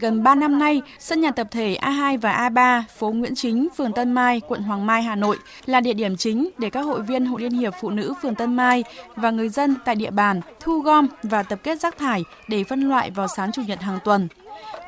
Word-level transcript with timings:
Gần 0.00 0.22
3 0.22 0.34
năm 0.34 0.58
nay, 0.58 0.82
sân 0.98 1.20
nhà 1.20 1.30
tập 1.30 1.46
thể 1.50 1.78
A2 1.82 2.18
và 2.20 2.48
A3, 2.48 2.82
phố 2.96 3.12
Nguyễn 3.12 3.34
Chính, 3.34 3.68
phường 3.76 3.92
Tân 3.92 4.12
Mai, 4.12 4.40
quận 4.48 4.62
Hoàng 4.62 4.86
Mai, 4.86 5.02
Hà 5.02 5.16
Nội 5.16 5.36
là 5.66 5.80
địa 5.80 5.92
điểm 5.92 6.16
chính 6.16 6.48
để 6.58 6.70
các 6.70 6.80
hội 6.80 7.02
viên 7.02 7.26
Hội 7.26 7.40
Liên 7.40 7.52
hiệp 7.52 7.74
Phụ 7.80 7.90
nữ 7.90 8.14
phường 8.22 8.34
Tân 8.34 8.56
Mai 8.56 8.84
và 9.16 9.30
người 9.30 9.48
dân 9.48 9.76
tại 9.84 9.94
địa 9.94 10.10
bàn 10.10 10.40
thu 10.60 10.80
gom 10.80 11.06
và 11.22 11.42
tập 11.42 11.58
kết 11.62 11.80
rác 11.80 11.98
thải 11.98 12.22
để 12.48 12.64
phân 12.64 12.80
loại 12.80 13.10
vào 13.10 13.28
sáng 13.36 13.52
chủ 13.52 13.62
nhật 13.66 13.80
hàng 13.80 13.98
tuần. 14.04 14.28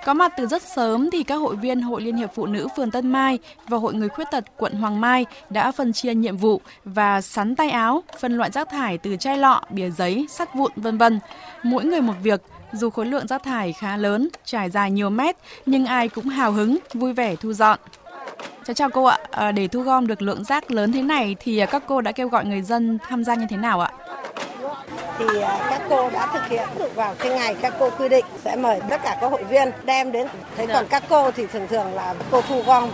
Có 0.06 0.14
mặt 0.14 0.32
từ 0.36 0.46
rất 0.46 0.62
sớm 0.62 1.10
thì 1.10 1.22
các 1.22 1.34
hội 1.34 1.56
viên 1.56 1.80
Hội 1.80 2.02
Liên 2.02 2.16
hiệp 2.16 2.34
Phụ 2.34 2.46
nữ 2.46 2.68
phường 2.76 2.90
Tân 2.90 3.12
Mai 3.12 3.38
và 3.68 3.78
Hội 3.78 3.94
Người 3.94 4.08
Khuyết 4.08 4.24
tật 4.30 4.44
quận 4.56 4.72
Hoàng 4.72 5.00
Mai 5.00 5.26
đã 5.50 5.72
phân 5.72 5.92
chia 5.92 6.14
nhiệm 6.14 6.36
vụ 6.36 6.60
và 6.84 7.20
sắn 7.20 7.56
tay 7.56 7.70
áo, 7.70 8.02
phân 8.20 8.36
loại 8.36 8.50
rác 8.50 8.68
thải 8.70 8.98
từ 8.98 9.16
chai 9.16 9.38
lọ, 9.38 9.62
bìa 9.70 9.90
giấy, 9.90 10.26
sắt 10.30 10.54
vụn 10.54 10.72
vân 10.76 10.98
vân. 10.98 11.20
Mỗi 11.62 11.84
người 11.84 12.00
một 12.00 12.12
việc, 12.22 12.42
dù 12.72 12.90
khối 12.90 13.06
lượng 13.06 13.26
rác 13.26 13.42
thải 13.42 13.72
khá 13.72 13.96
lớn, 13.96 14.28
trải 14.44 14.70
dài 14.70 14.90
nhiều 14.90 15.10
mét, 15.10 15.36
nhưng 15.66 15.86
ai 15.86 16.08
cũng 16.08 16.28
hào 16.28 16.52
hứng, 16.52 16.78
vui 16.94 17.12
vẻ 17.12 17.36
thu 17.36 17.52
dọn. 17.52 17.78
Chào 18.64 18.74
chào 18.74 18.90
cô 18.90 19.04
ạ, 19.04 19.18
à, 19.30 19.52
để 19.52 19.68
thu 19.68 19.82
gom 19.82 20.06
được 20.06 20.22
lượng 20.22 20.44
rác 20.44 20.70
lớn 20.70 20.92
thế 20.92 21.02
này 21.02 21.36
thì 21.40 21.62
các 21.70 21.82
cô 21.86 22.00
đã 22.00 22.12
kêu 22.12 22.28
gọi 22.28 22.44
người 22.44 22.62
dân 22.62 22.98
tham 23.08 23.24
gia 23.24 23.34
như 23.34 23.46
thế 23.50 23.56
nào 23.56 23.80
ạ? 23.80 23.90
Thì 25.18 25.40
à, 25.40 25.66
các 25.70 25.82
cô 25.88 26.10
đã 26.10 26.26
thực 26.32 26.48
hiện 26.48 26.68
vào 26.94 27.14
cái 27.18 27.30
ngày 27.30 27.56
các 27.62 27.74
cô 27.78 27.90
quy 27.90 28.08
định 28.08 28.24
sẽ 28.44 28.56
mời 28.56 28.80
tất 28.90 29.00
cả 29.02 29.18
các 29.20 29.30
hội 29.30 29.44
viên 29.44 29.72
đem 29.84 30.12
đến. 30.12 30.26
Thế 30.56 30.66
còn 30.66 30.86
các 30.86 31.02
cô 31.08 31.30
thì 31.30 31.46
thường 31.46 31.68
thường 31.68 31.94
là 31.94 32.14
cô 32.30 32.40
thu 32.40 32.62
gom. 32.66 32.90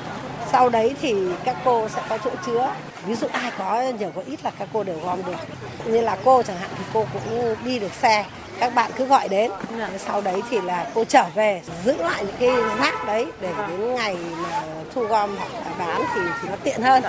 Sau 0.52 0.68
đấy 0.68 0.94
thì 1.00 1.14
các 1.44 1.56
cô 1.64 1.88
sẽ 1.88 2.02
có 2.08 2.18
chỗ 2.18 2.30
chứa. 2.46 2.70
Ví 3.06 3.14
dụ 3.14 3.26
ai 3.32 3.52
có 3.58 3.82
nhiều 3.98 4.10
có 4.16 4.22
ít 4.26 4.44
là 4.44 4.50
các 4.58 4.68
cô 4.72 4.84
đều 4.84 4.98
gom 5.04 5.24
được. 5.26 5.36
Như 5.84 6.00
là 6.00 6.16
cô 6.24 6.42
chẳng 6.42 6.56
hạn 6.56 6.70
thì 6.78 6.84
cô 6.92 7.06
cũng 7.12 7.54
đi 7.64 7.78
được 7.78 7.94
xe 7.94 8.24
các 8.60 8.74
bạn 8.74 8.90
cứ 8.96 9.04
gọi 9.04 9.28
đến. 9.28 9.50
Sau 9.98 10.20
đấy 10.20 10.42
thì 10.50 10.60
là 10.60 10.86
cô 10.94 11.04
trở 11.04 11.24
về 11.34 11.62
giữ 11.84 11.96
lại 11.96 12.24
những 12.24 12.36
cái 12.40 12.50
rác 12.78 13.06
đấy 13.06 13.26
để 13.40 13.48
đến 13.68 13.94
ngày 13.94 14.16
mà 14.42 14.62
thu 14.94 15.02
gom 15.04 15.36
hoặc 15.36 15.48
là 15.54 15.86
bán 15.86 16.02
thì, 16.14 16.20
thì 16.42 16.48
nó 16.48 16.56
tiện 16.64 16.82
hơn 16.82 17.02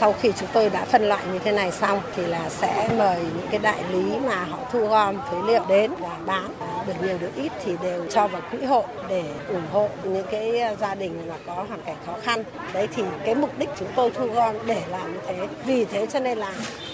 sau 0.00 0.14
khi 0.20 0.32
chúng 0.38 0.48
tôi 0.52 0.70
đã 0.70 0.84
phân 0.84 1.08
loại 1.08 1.22
như 1.32 1.38
thế 1.38 1.52
này 1.52 1.72
xong 1.72 2.00
thì 2.16 2.26
là 2.26 2.48
sẽ 2.48 2.88
mời 2.98 3.16
những 3.20 3.48
cái 3.50 3.58
đại 3.58 3.78
lý 3.92 4.16
mà 4.26 4.44
họ 4.44 4.58
thu 4.72 4.86
gom 4.86 5.16
phế 5.30 5.36
liệu 5.46 5.64
đến 5.68 5.92
và 5.98 6.16
bán 6.26 6.48
à, 6.60 6.84
được 6.86 6.92
nhiều 7.02 7.18
được 7.18 7.30
ít 7.36 7.52
thì 7.64 7.72
đều 7.82 8.06
cho 8.10 8.28
vào 8.28 8.42
quỹ 8.50 8.64
hộ 8.64 8.84
để 9.08 9.24
ủng 9.48 9.66
hộ 9.72 9.88
những 10.04 10.26
cái 10.30 10.60
à, 10.60 10.74
gia 10.74 10.94
đình 10.94 11.28
mà 11.28 11.34
có 11.46 11.54
hoàn 11.54 11.82
cảnh 11.86 11.96
khó 12.06 12.12
khăn. 12.22 12.44
Đấy 12.72 12.88
thì 12.96 13.02
cái 13.24 13.34
mục 13.34 13.58
đích 13.58 13.68
chúng 13.78 13.88
tôi 13.96 14.10
thu 14.10 14.26
gom 14.26 14.54
để 14.66 14.82
làm 14.90 15.12
như 15.12 15.18
thế. 15.26 15.46
Vì 15.64 15.84
thế 15.84 16.06
cho 16.06 16.20
nên 16.20 16.38
là 16.38 16.52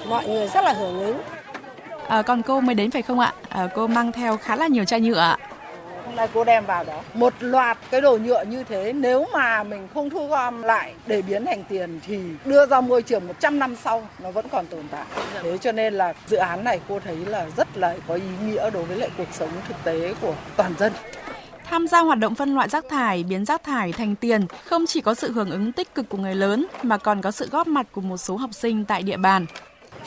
mọi 0.09 0.29
người 0.29 0.49
rất 0.49 0.65
là 0.65 0.73
hưởng 0.73 1.01
ứng. 1.01 1.21
À, 2.09 2.23
còn 2.23 2.43
cô 2.43 2.61
mới 2.61 2.75
đến 2.75 2.91
phải 2.91 3.03
không 3.03 3.21
ạ? 3.21 3.35
À, 3.49 3.69
cô 3.75 3.87
mang 3.87 4.13
theo 4.13 4.37
khá 4.37 4.57
là 4.57 4.67
nhiều 4.67 4.85
chai 4.85 5.01
nhựa 5.01 5.19
ạ 5.19 5.39
hôm 6.15 6.19
nay 6.19 6.29
cô 6.35 6.45
đem 6.45 6.67
vào 6.67 6.85
đó 6.85 7.01
một 7.15 7.33
loạt 7.41 7.79
cái 7.91 8.01
đồ 8.01 8.17
nhựa 8.17 8.45
như 8.45 8.65
thế 8.65 8.93
nếu 8.93 9.27
mà 9.33 9.63
mình 9.63 9.89
không 9.95 10.11
thu 10.11 10.27
gom 10.27 10.63
lại 10.63 10.95
để 11.07 11.23
biến 11.23 11.47
thành 11.47 11.65
tiền 11.69 12.01
thì 12.07 12.19
đưa 12.45 12.67
ra 12.67 12.81
môi 12.81 13.03
trường 13.03 13.27
100 13.27 13.59
năm 13.59 13.77
sau 13.77 14.09
nó 14.23 14.31
vẫn 14.31 14.47
còn 14.49 14.67
tồn 14.67 14.85
tại 14.91 15.05
thế 15.43 15.59
cho 15.59 15.73
nên 15.73 15.95
là 15.95 16.15
dự 16.27 16.37
án 16.37 16.65
này 16.65 16.81
cô 16.89 17.01
thấy 17.01 17.17
là 17.17 17.47
rất 17.57 17.77
là 17.77 17.97
có 18.09 18.15
ý 18.15 18.23
nghĩa 18.45 18.71
đối 18.71 18.85
với 18.85 18.97
lại 18.97 19.11
cuộc 19.19 19.29
sống 19.33 19.49
thực 19.69 19.77
tế 19.85 20.15
của 20.21 20.35
toàn 20.57 20.75
dân 20.79 20.93
Tham 21.65 21.89
gia 21.89 22.01
hoạt 22.01 22.19
động 22.19 22.35
phân 22.35 22.55
loại 22.55 22.69
rác 22.69 22.85
thải, 22.91 23.25
biến 23.29 23.45
rác 23.45 23.65
thải 23.65 23.93
thành 23.93 24.17
tiền 24.17 24.47
không 24.65 24.87
chỉ 24.87 25.01
có 25.01 25.15
sự 25.15 25.33
hưởng 25.33 25.51
ứng 25.51 25.73
tích 25.73 25.95
cực 25.95 26.09
của 26.09 26.19
người 26.19 26.35
lớn 26.35 26.67
mà 26.83 26.99
còn 26.99 27.23
có 27.23 27.31
sự 27.31 27.49
góp 27.51 27.67
mặt 27.67 27.87
của 27.93 28.01
một 28.01 28.17
số 28.17 28.37
học 28.37 28.51
sinh 28.53 28.85
tại 28.85 29.03
địa 29.03 29.17
bàn. 29.17 29.47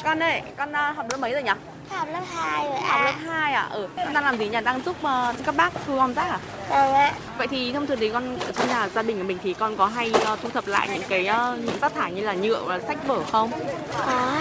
Con 0.04 0.24
ơi, 0.24 0.42
con 0.58 0.72
ờ, 0.72 0.92
học 0.92 1.06
lớp 1.10 1.18
mấy 1.18 1.32
rồi 1.32 1.44
nhỉ? 1.44 1.52
Học 1.90 2.08
lớp 2.12 2.22
2 2.34 2.66
rồi 2.66 2.78
ạ. 2.78 2.88
Học 2.88 3.02
lớp 3.06 3.32
2 3.32 3.54
à? 3.54 3.68
Ừ. 3.72 3.88
Con 3.98 4.14
đang 4.14 4.24
làm 4.24 4.38
gì 4.38 4.48
nhỉ? 4.48 4.58
Đang 4.64 4.82
giúp 4.86 4.96
uh, 5.02 5.46
các 5.46 5.56
bác 5.56 5.74
thu 5.88 5.96
gom 5.96 6.14
rác 6.14 6.30
à? 6.30 6.40
Vâng 6.70 6.94
ạ. 6.94 7.14
Vậy 7.38 7.48
thì 7.48 7.74
thông 7.74 7.88
thường 7.88 7.98
thì 8.00 8.10
con 8.10 8.40
ở 8.40 8.52
trong 8.52 8.68
nhà 8.68 8.90
gia 8.90 9.02
đình 9.02 9.18
của 9.18 9.24
mình 9.24 9.38
thì 9.44 9.54
con 9.54 9.78
có 9.78 9.86
hay 9.86 10.12
uh, 10.34 10.40
thu 10.44 10.50
thập 10.50 10.68
lại 10.68 10.90
những 10.94 11.04
cái 11.10 11.30
uh, 11.30 11.60
những 11.60 11.80
rác 11.82 11.96
thải 11.96 12.12
như 12.12 12.22
là 12.22 12.34
nhựa 12.34 12.64
và 12.64 12.80
sách 12.80 13.08
vở 13.08 13.20
không? 13.32 13.52
Có. 14.06 14.40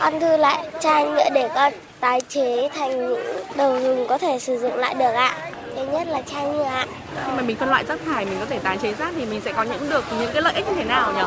Con 0.00 0.20
thu 0.20 0.36
lại 0.36 0.68
chai 0.80 1.04
nhựa 1.04 1.30
để 1.34 1.50
con 1.54 1.72
tái 2.00 2.20
chế 2.28 2.68
thành 2.74 2.90
những 2.98 3.24
đồ 3.56 3.80
dùng 3.80 4.06
có 4.08 4.18
thể 4.18 4.38
sử 4.38 4.58
dụng 4.58 4.76
lại 4.76 4.94
được 4.94 5.12
ạ. 5.12 5.34
Thứ 5.76 5.86
nhất 5.92 6.06
là 6.08 6.22
chai 6.32 6.44
nhựa 6.44 6.64
ạ. 6.64 6.86
Khi 7.26 7.32
mà 7.36 7.42
mình 7.42 7.56
phân 7.56 7.68
loại 7.68 7.84
rác 7.84 7.98
thải 8.06 8.24
mình 8.24 8.36
có 8.40 8.46
thể 8.46 8.58
tái 8.58 8.78
chế 8.82 8.94
rác 8.94 9.12
thì 9.16 9.24
mình 9.24 9.40
sẽ 9.44 9.52
có 9.52 9.62
những 9.62 9.90
được 9.90 10.04
những 10.18 10.30
cái 10.32 10.42
lợi 10.42 10.54
ích 10.54 10.66
như 10.68 10.74
thế 10.74 10.84
nào 10.84 11.12
nhỉ? 11.12 11.22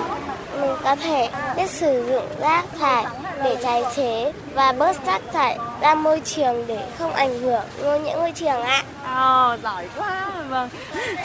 Mình 0.62 0.76
có 0.84 0.96
thể 0.96 1.30
biết 1.56 1.70
sử 1.70 2.08
dụng 2.12 2.26
rác 2.42 2.66
thải 2.80 3.06
để 3.44 3.56
tái 3.64 3.84
chế 3.96 4.32
và 4.54 4.72
bớt 4.72 5.06
rác 5.06 5.22
thải 5.34 5.58
ra 5.82 5.96
môi 5.96 6.22
trường 6.26 6.68
để 6.68 6.80
không 7.00 7.14
ảnh 7.14 7.40
hưởng 7.40 7.64
ô 7.84 8.00
nhiễm 8.00 8.18
môi 8.18 8.32
trường 8.32 8.62
ạ. 8.62 8.84
À, 9.04 9.58
giỏi 9.64 9.88
quá, 9.98 10.32
vâng. 10.50 10.70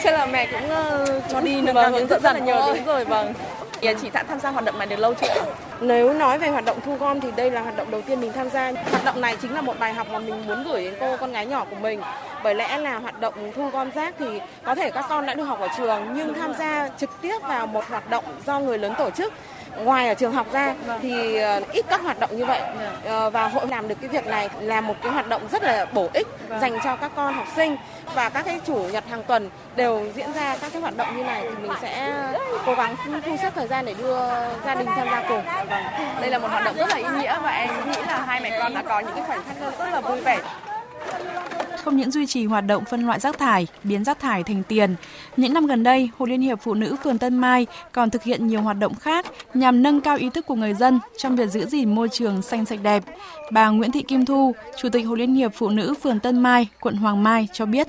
Chắc 0.03 0.13
là 0.13 0.25
mẹ 0.25 0.47
cũng 0.51 0.69
uh, 0.71 1.23
cho 1.31 1.41
đi 1.41 1.61
nâng 1.61 1.75
cao 1.75 1.91
hướng 1.91 2.07
dẫn 2.07 2.21
rất 2.21 2.33
là 2.33 2.39
nhiều 2.39 2.55
đúng 2.67 2.85
rồi, 2.85 3.05
vâng. 3.05 3.33
Thì 3.83 3.89
à, 3.89 3.93
chị 4.01 4.09
đã 4.13 4.23
tham 4.23 4.39
gia 4.39 4.49
hoạt 4.49 4.65
động 4.65 4.77
này 4.77 4.87
được 4.87 4.99
lâu 4.99 5.13
chưa? 5.13 5.27
Nếu 5.81 6.13
nói 6.13 6.39
về 6.39 6.47
hoạt 6.47 6.65
động 6.65 6.77
thu 6.85 6.95
gom 6.95 7.19
thì 7.19 7.31
đây 7.35 7.51
là 7.51 7.61
hoạt 7.61 7.77
động 7.77 7.91
đầu 7.91 8.01
tiên 8.01 8.21
mình 8.21 8.33
tham 8.33 8.49
gia. 8.49 8.71
Hoạt 8.71 9.05
động 9.05 9.21
này 9.21 9.37
chính 9.41 9.53
là 9.53 9.61
một 9.61 9.79
bài 9.79 9.93
học 9.93 10.07
mà 10.11 10.19
mình 10.19 10.47
muốn 10.47 10.63
gửi 10.63 10.85
đến 10.85 10.93
cô 10.99 11.17
con 11.17 11.31
gái 11.31 11.45
nhỏ 11.45 11.65
của 11.69 11.75
mình. 11.75 12.01
Bởi 12.43 12.55
lẽ 12.55 12.77
là 12.77 12.97
hoạt 12.97 13.19
động 13.19 13.51
thu 13.55 13.69
gom 13.69 13.91
rác 13.95 14.15
thì 14.19 14.41
có 14.63 14.75
thể 14.75 14.91
các 14.91 15.05
con 15.09 15.25
đã 15.25 15.33
được 15.33 15.43
học 15.43 15.59
ở 15.59 15.67
trường 15.77 16.13
nhưng 16.13 16.33
tham 16.33 16.53
gia 16.59 16.89
trực 16.97 17.09
tiếp 17.21 17.37
vào 17.41 17.67
một 17.67 17.85
hoạt 17.89 18.09
động 18.09 18.23
do 18.45 18.59
người 18.59 18.77
lớn 18.77 18.93
tổ 18.97 19.09
chức 19.09 19.33
ngoài 19.77 20.07
ở 20.07 20.13
trường 20.13 20.31
học 20.31 20.47
ra 20.53 20.75
thì 21.01 21.35
ờ, 21.35 21.61
ít 21.71 21.85
các 21.89 22.01
hoạt 22.01 22.19
động 22.19 22.37
như 22.37 22.45
vậy 22.45 22.61
ờ, 23.05 23.29
và 23.29 23.47
hội 23.47 23.67
làm 23.67 23.87
được 23.87 23.95
cái 24.01 24.09
việc 24.09 24.27
này 24.27 24.49
là 24.59 24.81
một 24.81 24.95
cái 25.03 25.11
hoạt 25.11 25.27
động 25.27 25.47
rất 25.51 25.63
là 25.63 25.85
bổ 25.85 26.09
ích 26.13 26.27
dành 26.61 26.79
cho 26.83 26.95
các 26.95 27.11
con 27.15 27.33
học 27.33 27.47
sinh 27.55 27.77
và 28.15 28.29
các 28.29 28.45
cái 28.45 28.59
chủ 28.65 28.75
nhật 28.75 29.03
hàng 29.09 29.23
tuần 29.23 29.49
đều 29.75 30.05
diễn 30.15 30.33
ra 30.33 30.57
các 30.61 30.71
cái 30.73 30.81
hoạt 30.81 30.97
động 30.97 31.17
như 31.17 31.23
này 31.23 31.43
thì 31.49 31.55
mình 31.61 31.71
sẽ 31.81 32.13
cố 32.65 32.75
gắng 32.75 32.95
thu 33.25 33.35
xếp 33.41 33.51
thời 33.55 33.67
gian 33.67 33.85
để 33.85 33.95
đưa 33.97 34.17
gia 34.65 34.75
đình 34.75 34.87
tham 34.95 35.07
gia 35.11 35.23
cùng. 35.29 35.41
Vâng, 35.69 35.83
đây 36.21 36.29
là 36.29 36.37
một 36.37 36.47
hoạt 36.51 36.65
động 36.65 36.75
rất 36.77 36.89
là 36.89 36.95
ý 36.95 37.05
nghĩa 37.19 37.39
và 37.43 37.49
em 37.49 37.69
nghĩ 37.91 38.01
là 38.07 38.21
hai 38.21 38.39
mẹ 38.39 38.59
con 38.59 38.73
đã 38.73 38.83
có 38.87 38.99
những 38.99 39.15
cái 39.15 39.23
khoảnh 39.27 39.43
khắc 39.43 39.77
rất 39.79 39.89
là 39.91 40.01
vui 40.01 40.21
vẻ 40.21 40.39
không 41.83 41.97
những 41.97 42.11
duy 42.11 42.25
trì 42.25 42.45
hoạt 42.45 42.65
động 42.67 42.85
phân 42.85 43.05
loại 43.05 43.19
rác 43.19 43.37
thải, 43.37 43.67
biến 43.83 44.03
rác 44.03 44.19
thải 44.19 44.43
thành 44.43 44.63
tiền, 44.63 44.95
những 45.37 45.53
năm 45.53 45.67
gần 45.67 45.83
đây, 45.83 46.09
Hội 46.17 46.29
Liên 46.29 46.41
hiệp 46.41 46.59
Phụ 46.61 46.73
nữ 46.73 46.95
phường 47.03 47.17
Tân 47.17 47.37
Mai 47.37 47.67
còn 47.91 48.09
thực 48.09 48.23
hiện 48.23 48.47
nhiều 48.47 48.61
hoạt 48.61 48.79
động 48.79 48.95
khác 48.95 49.25
nhằm 49.53 49.83
nâng 49.83 50.01
cao 50.01 50.17
ý 50.17 50.29
thức 50.29 50.45
của 50.45 50.55
người 50.55 50.73
dân 50.73 50.99
trong 51.17 51.35
việc 51.35 51.49
giữ 51.49 51.65
gìn 51.65 51.95
môi 51.95 52.09
trường 52.09 52.41
xanh 52.41 52.65
sạch 52.65 52.79
đẹp. 52.83 53.03
Bà 53.51 53.69
Nguyễn 53.69 53.91
Thị 53.91 54.01
Kim 54.01 54.25
Thu, 54.25 54.55
Chủ 54.81 54.89
tịch 54.89 55.05
Hội 55.05 55.17
Liên 55.17 55.35
hiệp 55.35 55.51
Phụ 55.55 55.69
nữ 55.69 55.93
phường 56.03 56.19
Tân 56.19 56.39
Mai, 56.39 56.67
quận 56.81 56.95
Hoàng 56.95 57.23
Mai 57.23 57.47
cho 57.53 57.65
biết 57.65 57.87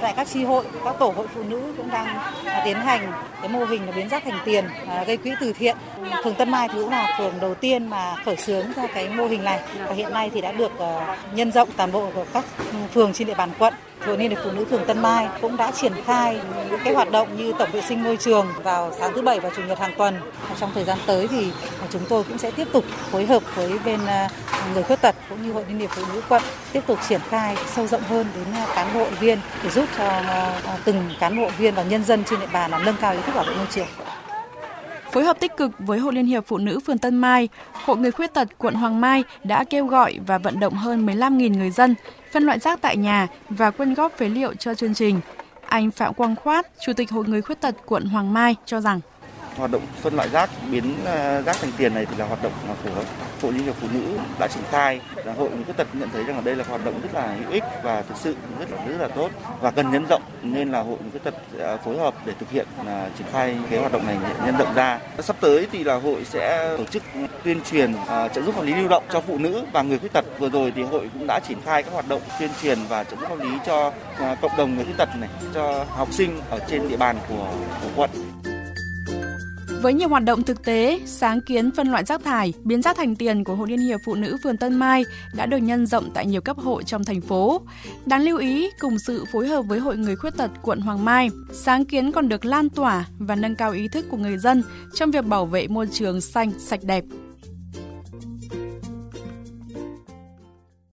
tại 0.00 0.14
các 0.16 0.28
tri 0.28 0.44
hội, 0.44 0.64
các 0.84 0.96
tổ 0.98 1.12
hội 1.16 1.26
phụ 1.34 1.42
nữ 1.42 1.60
cũng 1.76 1.90
đang 1.90 2.18
tiến 2.64 2.76
hành 2.76 3.12
cái 3.40 3.48
mô 3.48 3.64
hình 3.64 3.86
là 3.86 3.92
biến 3.92 4.08
rác 4.08 4.24
thành 4.24 4.38
tiền, 4.44 4.64
à, 4.88 5.04
gây 5.04 5.16
quỹ 5.16 5.32
từ 5.40 5.52
thiện. 5.52 5.76
Phường 6.24 6.34
Tân 6.34 6.50
Mai 6.50 6.68
thì 6.68 6.78
cũng 6.78 6.90
là 6.90 7.16
phường 7.18 7.34
đầu 7.40 7.54
tiên 7.54 7.86
mà 7.86 8.16
khởi 8.24 8.36
xướng 8.36 8.72
ra 8.76 8.86
cái 8.94 9.08
mô 9.08 9.26
hình 9.26 9.44
này 9.44 9.60
và 9.86 9.94
hiện 9.94 10.12
nay 10.12 10.30
thì 10.34 10.40
đã 10.40 10.52
được 10.52 10.72
ờ, 10.78 11.16
nhân 11.34 11.52
rộng 11.52 11.68
toàn 11.76 11.92
bộ 11.92 12.10
của 12.14 12.24
các 12.32 12.44
phường 12.94 13.12
trên 13.12 13.28
địa 13.28 13.34
bàn 13.34 13.50
quận. 13.58 13.74
Hội 14.06 14.18
Liên 14.18 14.30
hiệp 14.30 14.38
Phụ 14.44 14.50
nữ 14.50 14.64
phường 14.64 14.84
Tân 14.86 15.02
Mai 15.02 15.28
cũng 15.40 15.56
đã 15.56 15.70
triển 15.70 15.92
khai 16.06 16.40
những 16.70 16.80
cái 16.84 16.94
hoạt 16.94 17.10
động 17.10 17.36
như 17.36 17.52
tổng 17.58 17.70
vệ 17.72 17.80
sinh 17.80 18.04
môi 18.04 18.16
trường 18.16 18.46
vào 18.62 18.92
sáng 18.98 19.12
thứ 19.14 19.22
bảy 19.22 19.40
và 19.40 19.50
chủ 19.56 19.62
nhật 19.62 19.78
hàng 19.78 19.94
tuần. 19.98 20.20
Trong 20.60 20.70
thời 20.74 20.84
gian 20.84 20.98
tới 21.06 21.28
thì 21.28 21.52
chúng 21.90 22.02
tôi 22.08 22.24
cũng 22.24 22.38
sẽ 22.38 22.50
tiếp 22.50 22.68
tục 22.72 22.84
phối 23.10 23.26
hợp 23.26 23.42
với 23.56 23.78
bên 23.84 24.06
à, 24.06 24.28
người 24.74 24.82
khuyết 24.82 25.00
tật 25.00 25.14
cũng 25.28 25.42
như 25.42 25.52
Hội 25.52 25.64
Liên 25.68 25.78
hiệp 25.78 25.90
Phụ 25.90 26.02
nữ 26.12 26.22
quận 26.28 26.42
tiếp 26.72 26.80
tục 26.86 26.98
triển 27.08 27.20
khai 27.28 27.56
sâu 27.66 27.86
rộng 27.86 28.02
hơn 28.02 28.26
đến 28.34 28.44
à, 28.54 28.66
cán 28.74 28.94
bộ 28.94 29.06
viên 29.20 29.38
để 29.64 29.70
giúp 29.70 29.84
cho 29.98 30.04
à, 30.04 30.60
từng 30.84 31.10
cán 31.20 31.36
bộ 31.36 31.50
viên 31.58 31.74
và 31.74 31.82
nhân 31.82 32.04
dân 32.04 32.24
trên 32.24 32.40
địa 32.40 32.48
bàn 32.52 32.70
là 32.70 32.78
nâng 32.78 32.96
cao 33.00 33.12
ý 33.12 33.18
thức 33.26 33.34
bảo 33.34 33.44
vệ 33.44 33.54
môi 33.54 33.66
trường. 33.70 33.86
Phối 35.12 35.24
hợp 35.24 35.40
tích 35.40 35.56
cực 35.56 35.70
với 35.78 35.98
Hội 35.98 36.12
Liên 36.12 36.26
hiệp 36.26 36.44
Phụ 36.46 36.58
nữ 36.58 36.80
phường 36.86 36.98
Tân 36.98 37.16
Mai, 37.16 37.48
Hội 37.72 37.96
Người 37.96 38.10
Khuyết 38.10 38.34
tật 38.34 38.48
quận 38.58 38.74
Hoàng 38.74 39.00
Mai 39.00 39.24
đã 39.44 39.64
kêu 39.64 39.86
gọi 39.86 40.18
và 40.26 40.38
vận 40.38 40.60
động 40.60 40.74
hơn 40.74 41.06
15.000 41.06 41.58
người 41.58 41.70
dân 41.70 41.94
phân 42.32 42.42
loại 42.42 42.58
rác 42.58 42.80
tại 42.82 42.96
nhà 42.96 43.28
và 43.48 43.70
quyên 43.70 43.94
góp 43.94 44.12
phế 44.16 44.28
liệu 44.28 44.54
cho 44.54 44.74
chương 44.74 44.94
trình. 44.94 45.20
Anh 45.66 45.90
Phạm 45.90 46.14
Quang 46.14 46.36
Khoát, 46.36 46.66
Chủ 46.86 46.92
tịch 46.92 47.10
Hội 47.10 47.24
Người 47.26 47.42
Khuyết 47.42 47.60
tật 47.60 47.74
quận 47.86 48.04
Hoàng 48.04 48.32
Mai 48.32 48.56
cho 48.66 48.80
rằng 48.80 49.00
hoạt 49.56 49.70
động 49.70 49.82
phân 50.00 50.14
loại 50.14 50.28
rác 50.28 50.50
biến 50.70 50.94
ờ, 51.04 51.42
rác 51.42 51.56
thành 51.60 51.70
tiền 51.76 51.94
này 51.94 52.06
thì 52.06 52.16
là 52.16 52.26
hoạt 52.26 52.42
động 52.42 52.52
của 52.84 52.90
hội 53.42 53.52
liên 53.52 53.64
hiệp 53.64 53.74
phụ 53.80 53.88
nữ 53.92 54.18
đã 54.40 54.48
triển 54.48 54.62
khai. 54.70 55.00
Là 55.24 55.32
hội 55.32 55.50
người 55.50 55.64
khuyết 55.64 55.76
tật 55.76 55.86
nhận 55.92 56.08
thấy 56.12 56.24
rằng 56.24 56.36
là 56.36 56.42
đây 56.42 56.56
là 56.56 56.64
hoạt 56.68 56.84
động 56.84 57.00
rất 57.02 57.14
là 57.14 57.26
hữu 57.26 57.50
ích 57.50 57.62
và 57.82 58.02
thực 58.02 58.16
sự 58.16 58.36
rất 58.58 58.70
là 58.70 58.84
rất 58.86 58.96
là 59.00 59.08
tốt 59.08 59.30
và 59.60 59.70
cần 59.70 59.90
nhân 59.90 60.06
rộng 60.06 60.22
nên 60.42 60.72
là 60.72 60.80
hội 60.80 60.96
người 61.00 61.10
khuyết 61.10 61.24
tật 61.24 61.34
ờ, 61.58 61.78
phối 61.84 61.98
hợp 61.98 62.14
để 62.26 62.32
thực 62.40 62.50
hiện 62.50 62.66
là 62.86 63.08
triển 63.18 63.26
khai 63.32 63.56
cái 63.70 63.78
hoạt 63.78 63.92
động 63.92 64.06
này 64.06 64.16
nhân 64.46 64.56
rộng 64.58 64.74
ra. 64.74 64.98
Sắp 65.18 65.36
tới 65.40 65.66
thì 65.72 65.84
là 65.84 65.94
hội 65.94 66.24
sẽ 66.24 66.74
tổ 66.78 66.84
chức 66.84 67.02
tuyên 67.44 67.60
truyền 67.70 67.94
trợ 68.34 68.42
giúp 68.42 68.54
pháp 68.54 68.64
lý 68.64 68.74
lưu 68.74 68.88
động 68.88 69.04
cho 69.12 69.20
phụ 69.20 69.38
nữ 69.38 69.64
và 69.72 69.82
người 69.82 69.98
khuyết 69.98 70.12
tật. 70.12 70.24
Vừa 70.38 70.48
rồi 70.48 70.72
thì 70.76 70.82
hội 70.82 71.10
cũng 71.12 71.26
đã 71.26 71.40
triển 71.48 71.58
khai 71.64 71.82
các 71.82 71.92
hoạt 71.92 72.08
động 72.08 72.22
tuyên 72.40 72.50
truyền 72.62 72.78
và 72.88 73.04
trợ 73.04 73.16
giúp 73.16 73.26
pháp 73.28 73.38
lý 73.38 73.50
cho 73.66 73.92
cộng 74.42 74.56
đồng 74.58 74.76
người 74.76 74.84
khuyết 74.84 74.96
tật 74.98 75.08
này 75.20 75.30
cho 75.54 75.84
học 75.88 76.08
sinh 76.12 76.40
ở 76.50 76.58
trên 76.70 76.88
địa 76.88 76.96
bàn 76.96 77.16
của, 77.28 77.48
của 77.82 77.88
quận. 77.96 78.31
Với 79.82 79.94
nhiều 79.94 80.08
hoạt 80.08 80.24
động 80.24 80.42
thực 80.42 80.64
tế, 80.64 81.00
sáng 81.06 81.40
kiến 81.40 81.70
phân 81.70 81.88
loại 81.88 82.04
rác 82.04 82.24
thải, 82.24 82.52
biến 82.64 82.82
rác 82.82 82.96
thành 82.96 83.16
tiền 83.16 83.44
của 83.44 83.54
Hội 83.54 83.68
Liên 83.68 83.78
hiệp 83.78 84.00
Phụ 84.04 84.14
nữ 84.14 84.36
phường 84.42 84.56
Tân 84.56 84.74
Mai 84.74 85.04
đã 85.34 85.46
được 85.46 85.56
nhân 85.56 85.86
rộng 85.86 86.10
tại 86.14 86.26
nhiều 86.26 86.40
cấp 86.40 86.56
hội 86.58 86.84
trong 86.84 87.04
thành 87.04 87.20
phố. 87.20 87.60
Đáng 88.06 88.22
lưu 88.22 88.38
ý, 88.38 88.70
cùng 88.80 88.98
sự 88.98 89.24
phối 89.32 89.48
hợp 89.48 89.62
với 89.68 89.78
Hội 89.78 89.96
Người 89.96 90.16
Khuyết 90.16 90.36
tật 90.36 90.50
quận 90.62 90.80
Hoàng 90.80 91.04
Mai, 91.04 91.30
sáng 91.52 91.84
kiến 91.84 92.12
còn 92.12 92.28
được 92.28 92.44
lan 92.44 92.68
tỏa 92.68 93.06
và 93.18 93.36
nâng 93.36 93.54
cao 93.54 93.72
ý 93.72 93.88
thức 93.88 94.06
của 94.10 94.16
người 94.16 94.38
dân 94.38 94.62
trong 94.94 95.10
việc 95.10 95.24
bảo 95.24 95.46
vệ 95.46 95.68
môi 95.68 95.86
trường 95.92 96.20
xanh, 96.20 96.52
sạch 96.58 96.80
đẹp. 96.84 97.04